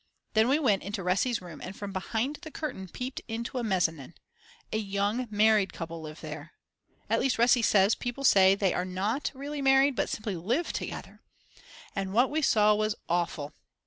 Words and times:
Then 0.33 0.47
we 0.49 0.57
went 0.57 0.81
into 0.81 1.03
Resi's 1.03 1.43
room 1.43 1.61
and 1.61 1.75
from 1.75 1.91
behind 1.91 2.37
the 2.41 2.49
curtain 2.49 2.87
peeped 2.87 3.21
into 3.27 3.55
the 3.59 3.63
mezzanin. 3.63 4.15
A 4.73 4.77
young 4.79 5.27
married 5.29 5.73
couple 5.73 6.01
live 6.01 6.21
there!!! 6.21 6.53
At 7.07 7.19
least 7.19 7.37
Resi 7.37 7.63
says 7.63 7.93
people 7.93 8.23
say 8.23 8.55
they 8.55 8.73
are 8.73 8.83
not 8.83 9.29
really 9.35 9.61
married, 9.61 9.95
but 9.95 10.09
simply 10.09 10.35
live 10.35 10.73
together!!!! 10.73 11.21
And 11.95 12.13
what 12.15 12.31
we 12.31 12.41
saw 12.41 12.73
was 12.73 12.95
awful. 13.07 13.53